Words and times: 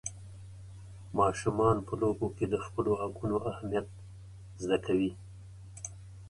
ماشومان 1.19 1.77
په 1.87 1.93
لوبو 2.01 2.27
کې 2.37 2.45
د 2.49 2.55
خپلو 2.65 2.91
حقونو 3.01 3.37
اهمیت 3.51 3.87
زده 4.63 4.77
کوي. 4.85 5.11